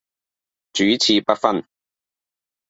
[0.73, 1.63] 主次不分